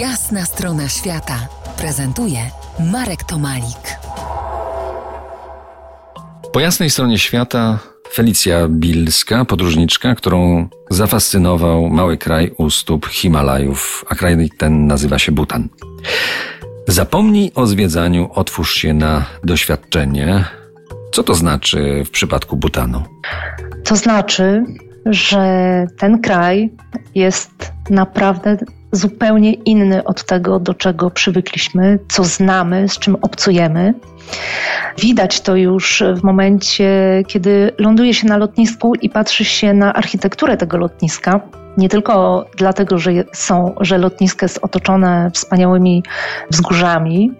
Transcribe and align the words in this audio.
Jasna 0.00 0.44
strona 0.44 0.88
świata 0.88 1.48
prezentuje 1.78 2.38
Marek 2.92 3.24
Tomalik. 3.24 3.98
Po 6.52 6.60
jasnej 6.60 6.90
stronie 6.90 7.18
świata 7.18 7.78
Felicja 8.12 8.68
Bilska, 8.68 9.44
podróżniczka, 9.44 10.14
którą 10.14 10.68
zafascynował 10.90 11.88
mały 11.88 12.18
kraj 12.18 12.50
u 12.58 12.70
stóp 12.70 13.06
Himalajów, 13.06 14.04
a 14.08 14.14
kraj 14.14 14.50
ten 14.58 14.86
nazywa 14.86 15.18
się 15.18 15.32
Butan. 15.32 15.68
Zapomnij 16.88 17.52
o 17.54 17.66
zwiedzaniu, 17.66 18.30
otwórz 18.34 18.74
się 18.74 18.94
na 18.94 19.24
doświadczenie. 19.44 20.44
Co 21.12 21.22
to 21.22 21.34
znaczy 21.34 22.02
w 22.06 22.10
przypadku 22.10 22.56
Butanu? 22.56 23.02
To 23.84 23.96
znaczy, 23.96 24.64
że 25.06 25.86
ten 25.98 26.20
kraj 26.20 26.70
jest 27.14 27.72
naprawdę 27.90 28.56
zupełnie 28.92 29.52
inny 29.52 30.04
od 30.04 30.24
tego, 30.24 30.60
do 30.60 30.74
czego 30.74 31.10
przywykliśmy, 31.10 31.98
co 32.08 32.24
znamy, 32.24 32.88
z 32.88 32.98
czym 32.98 33.16
obcujemy. 33.22 33.94
Widać 34.98 35.40
to 35.40 35.56
już 35.56 36.02
w 36.16 36.22
momencie, 36.22 37.22
kiedy 37.26 37.72
ląduje 37.78 38.14
się 38.14 38.26
na 38.26 38.36
lotnisku 38.36 38.94
i 38.94 39.10
patrzy 39.10 39.44
się 39.44 39.74
na 39.74 39.94
architekturę 39.94 40.56
tego 40.56 40.76
lotniska. 40.76 41.40
Nie 41.76 41.88
tylko 41.88 42.46
dlatego, 42.56 42.98
że, 42.98 43.10
są, 43.32 43.74
że 43.80 43.98
lotnisko 43.98 44.44
jest 44.44 44.58
otoczone 44.62 45.30
wspaniałymi 45.34 46.02
wzgórzami, 46.50 47.32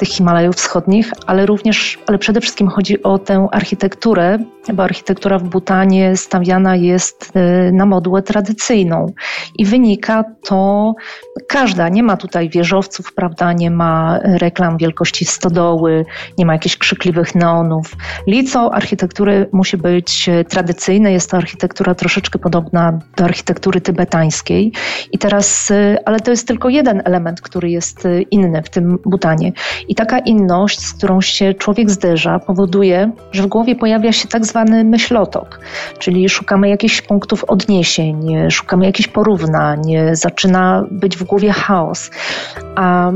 tych 0.00 0.08
Himalajów 0.08 0.56
Wschodnich, 0.56 1.12
ale 1.26 1.46
również, 1.46 1.98
ale 2.06 2.18
przede 2.18 2.40
wszystkim 2.40 2.68
chodzi 2.68 3.02
o 3.02 3.18
tę 3.18 3.48
architekturę, 3.52 4.38
bo 4.72 4.82
architektura 4.82 5.38
w 5.38 5.42
Butanie 5.42 6.16
stawiana 6.16 6.76
jest 6.76 7.32
y, 7.36 7.72
na 7.72 7.86
modułę 7.86 8.22
tradycyjną 8.22 9.06
i 9.58 9.64
wynika 9.64 10.24
to 10.44 10.94
każda, 11.48 11.88
nie 11.88 12.02
ma 12.02 12.16
tutaj 12.16 12.48
wieżowców, 12.48 13.12
prawda, 13.14 13.52
nie 13.52 13.70
ma 13.70 14.18
reklam 14.24 14.76
wielkości 14.76 15.24
stodoły, 15.24 16.04
nie 16.38 16.46
ma 16.46 16.52
jakichś 16.52 16.76
krzykliwych 16.76 17.34
neonów. 17.34 17.96
Lico 18.26 18.74
architektury 18.74 19.48
musi 19.52 19.76
być 19.76 20.30
tradycyjne, 20.48 21.12
jest 21.12 21.30
to 21.30 21.36
architektura 21.36 21.94
troszeczkę 21.94 22.38
podobna 22.38 22.98
do 23.16 23.24
architektury 23.24 23.80
tybetańskiej 23.80 24.72
i 25.12 25.18
teraz, 25.18 25.70
y, 25.70 25.96
ale 26.04 26.20
to 26.20 26.30
jest 26.30 26.48
tylko 26.48 26.68
jeden 26.68 27.02
element, 27.04 27.40
który 27.40 27.70
jest 27.70 28.06
y, 28.06 28.22
inny 28.30 28.62
w 28.62 28.70
tym 28.70 28.98
Butanie. 29.04 29.52
I 29.90 29.94
taka 29.94 30.18
inność, 30.18 30.80
z 30.80 30.92
którą 30.92 31.20
się 31.20 31.54
człowiek 31.54 31.90
zderza, 31.90 32.38
powoduje, 32.38 33.10
że 33.32 33.42
w 33.42 33.46
głowie 33.46 33.76
pojawia 33.76 34.12
się 34.12 34.28
tak 34.28 34.46
zwany 34.46 34.84
myślotok, 34.84 35.60
czyli 35.98 36.28
szukamy 36.28 36.68
jakichś 36.68 37.02
punktów 37.02 37.44
odniesień, 37.44 38.50
szukamy 38.50 38.86
jakichś 38.86 39.08
porównań, 39.08 39.82
zaczyna 40.12 40.84
być 40.90 41.16
w 41.16 41.24
głowie 41.24 41.52
chaos. 41.52 42.10
A 42.74 43.12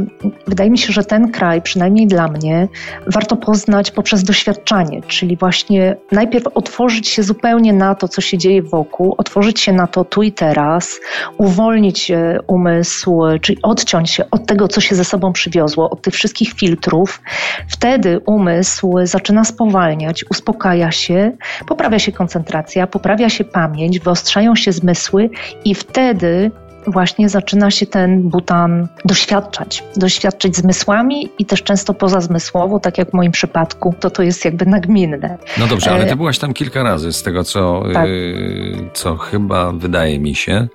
wydaje 0.47 0.71
mi 0.71 0.79
się, 0.79 0.93
że 0.93 1.05
ten 1.05 1.33
kraj, 1.33 1.63
przynajmniej 1.63 2.07
dla 2.07 2.29
mnie, 2.29 2.69
warto 3.07 3.37
poznać 3.37 3.91
poprzez 3.91 4.25
doświadczanie, 4.25 5.03
czyli 5.03 5.37
właśnie 5.37 5.97
najpierw 6.13 6.47
otworzyć 6.47 7.09
się 7.09 7.23
zupełnie 7.23 7.73
na 7.73 7.95
to, 7.95 8.09
co 8.09 8.21
się 8.21 8.39
dzieje 8.39 8.63
wokół, 8.63 9.15
otworzyć 9.19 9.61
się 9.61 9.73
na 9.73 9.87
to 9.87 10.05
tu 10.05 10.23
i 10.23 10.33
teraz, 10.33 11.01
uwolnić 11.39 12.11
e, 12.11 12.39
umysł, 12.47 13.23
czyli 13.41 13.59
odciąć 13.63 14.11
się 14.11 14.31
od 14.31 14.47
tego, 14.47 14.69
co 14.69 14.81
się 14.81 14.95
ze 14.95 15.05
sobą 15.05 15.33
przywiozło, 15.33 15.91
od 15.91 16.03
tych 16.03 16.15
wszystkich 16.15 16.55
filtrów. 16.65 17.23
Wtedy 17.69 18.21
umysł 18.27 18.95
zaczyna 19.03 19.45
spowalniać, 19.45 20.25
uspokaja 20.31 20.91
się, 20.91 21.33
poprawia 21.67 21.99
się 21.99 22.13
koncentracja, 22.13 22.87
poprawia 22.87 23.29
się 23.29 23.45
pamięć, 23.45 24.01
wyostrzają 24.01 24.57
się 24.57 24.73
zmysły 24.73 25.31
i 25.65 25.75
wtedy 25.75 26.51
właśnie 26.87 27.29
zaczyna 27.29 27.71
się 27.71 27.87
ten 27.87 28.23
butan 28.23 28.89
doświadczać. 29.05 29.85
Doświadczyć 29.97 30.57
zmysłami 30.57 31.29
i 31.39 31.45
też 31.45 31.63
często 31.63 31.95
pozazmysłowo, 31.95 32.81
tak 32.81 32.99
jak 32.99 33.11
w 33.11 33.13
moim 33.13 33.33
przypadku, 33.33 33.95
to 34.01 34.11
to 34.11 34.23
jest 34.23 34.45
jakby 34.45 34.67
nagminne. 34.67 35.39
No 35.59 35.67
dobrze, 35.67 35.91
ale 35.91 36.05
ty 36.05 36.13
e, 36.13 36.17
byłaś 36.17 36.39
tam 36.39 36.55
kilka 36.55 36.83
razy, 36.83 37.13
z 37.13 37.23
tego 37.23 37.45
co, 37.45 37.83
tak. 37.93 38.09
yy, 38.09 38.91
co 38.93 39.17
chyba 39.17 39.73
wydaje 39.73 40.19
mi 40.19 40.35
się. 40.35 40.69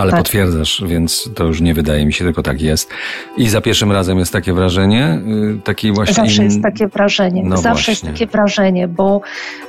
Ale 0.00 0.10
tak. 0.10 0.20
potwierdzasz, 0.20 0.84
więc 0.86 1.30
to 1.34 1.44
już 1.44 1.60
nie 1.60 1.74
wydaje 1.74 2.06
mi 2.06 2.12
się, 2.12 2.24
tylko 2.24 2.42
tak 2.42 2.62
jest. 2.62 2.90
I 3.36 3.48
za 3.48 3.60
pierwszym 3.60 3.92
razem 3.92 4.18
jest 4.18 4.32
takie 4.32 4.52
wrażenie, 4.52 5.22
y, 5.56 5.60
takie 5.64 5.92
właśnie... 5.92 6.14
Zawsze 6.14 6.44
jest 6.44 6.62
takie 6.62 6.88
wrażenie, 6.88 7.42
no 7.44 7.56
zawsze 7.56 7.92
właśnie. 7.92 8.08
jest 8.08 8.20
takie 8.20 8.26
wrażenie, 8.26 8.88
bo 8.88 9.20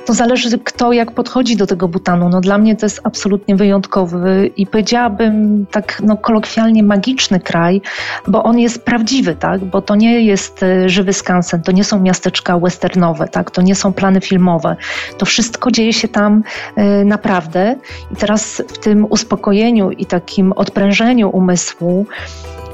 to 0.06 0.14
zależy 0.14 0.58
kto 0.58 0.92
jak 0.92 1.12
podchodzi 1.12 1.56
do 1.56 1.66
tego 1.66 1.88
butanu. 1.88 2.28
No 2.28 2.40
dla 2.40 2.58
mnie 2.58 2.76
to 2.76 2.86
jest 2.86 3.00
absolutnie 3.04 3.56
wyjątkowy 3.56 4.50
i 4.56 4.66
powiedziałabym 4.66 5.66
tak 5.70 6.02
no, 6.04 6.16
kolokwialnie 6.16 6.82
magiczny 6.82 7.40
kraj, 7.40 7.80
bo 8.28 8.42
on 8.42 8.58
jest 8.58 8.84
prawdziwy, 8.84 9.34
tak? 9.34 9.64
Bo 9.64 9.82
to 9.82 9.94
nie 9.94 10.20
jest 10.20 10.62
y, 10.62 10.88
żywy 10.88 11.12
skansen, 11.12 11.62
to 11.62 11.72
nie 11.72 11.84
są 11.84 12.00
miasteczka 12.00 12.58
westernowe, 12.58 13.28
tak? 13.28 13.50
To 13.50 13.62
nie 13.62 13.74
są 13.74 13.92
plany 13.92 14.20
filmowe. 14.20 14.76
To 15.18 15.26
wszystko 15.26 15.70
dzieje 15.70 15.92
się 15.92 16.08
tam 16.08 16.42
y, 16.78 17.04
naprawdę 17.04 17.76
i 18.12 18.16
teraz 18.16 18.62
w 18.68 18.78
tym 18.78 19.06
uspokojeniu 19.10 19.90
i 19.90 20.06
takim 20.22 20.52
odprężeniu 20.52 21.30
umysłu 21.30 22.06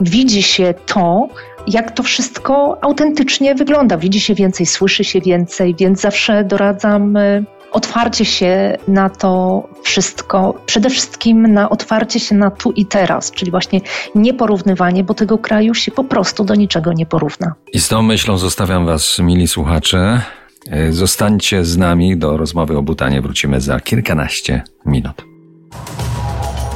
widzi 0.00 0.42
się 0.42 0.75
to, 0.86 1.28
jak 1.66 1.91
to 1.91 2.03
wszystko 2.03 2.78
autentycznie 2.81 3.54
wygląda. 3.54 3.97
Widzi 3.97 4.20
się 4.20 4.34
więcej, 4.34 4.66
słyszy 4.66 5.04
się 5.04 5.20
więcej, 5.20 5.75
więc 5.75 6.00
zawsze 6.00 6.44
doradzam 6.44 7.16
y, 7.16 7.44
otwarcie 7.72 8.25
się 8.25 8.78
na 8.88 9.10
to 9.10 9.62
wszystko, 9.82 10.54
przede 10.66 10.91
wszystkim 10.91 11.53
na 11.53 11.70
otwarcie 11.70 12.20
się 12.20 12.34
na 12.34 12.50
tu 12.50 12.70
i 12.70 12.86
teraz, 12.86 13.31
czyli 13.31 13.50
właśnie 13.50 13.80
nieporównywanie, 14.15 15.04
bo 15.04 15.15
tego 15.15 15.38
kraju 15.38 15.75
się 15.75 15.92
po 15.92 16.04
prostu 16.04 16.44
do 16.44 16.54
niczego 16.54 16.92
nie 16.92 17.06
porówna. 17.06 17.54
I 17.72 17.80
z 17.80 17.88
tą 17.88 18.03
myślą 18.03 18.38
zostawiam 18.38 18.86
Was, 18.86 19.19
mili 19.19 19.48
słuchacze. 19.48 20.22
Y, 20.88 20.92
zostańcie 20.92 21.65
z 21.65 21.76
nami 21.76 22.16
do 22.16 22.36
rozmowy 22.36 22.76
o 22.76 22.82
Butanie. 22.82 23.22
Wrócimy 23.22 23.60
za 23.60 23.80
kilkanaście 23.80 24.62
minut. 24.86 25.28